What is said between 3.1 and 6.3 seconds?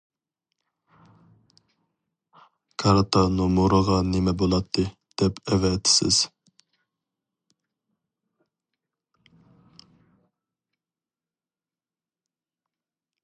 نومۇرىغا نېمە بولاتتى دەپ ئەۋەتىسىز.